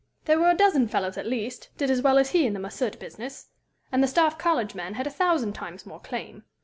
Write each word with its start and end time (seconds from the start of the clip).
There 0.25 0.39
were 0.39 0.49
a 0.49 0.57
dozen 0.57 0.87
fellows, 0.87 1.15
at 1.15 1.27
least, 1.27 1.69
did 1.77 1.91
as 1.91 2.01
well 2.01 2.17
as 2.17 2.31
he 2.31 2.47
in 2.47 2.53
the 2.53 2.59
Mahsud 2.59 2.97
business. 2.97 3.49
And 3.91 4.01
the 4.01 4.07
Staff 4.07 4.35
College 4.39 4.73
man 4.73 4.95
had 4.95 5.05
a 5.05 5.11
thousand 5.11 5.53
times 5.53 5.85
more 5.85 5.99
claim." 5.99 6.43